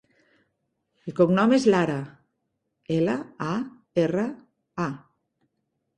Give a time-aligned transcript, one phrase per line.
[1.09, 1.99] El cognom és Lara:
[2.99, 3.19] ela,
[3.51, 3.53] a,
[4.07, 4.27] erra,
[4.89, 4.93] a.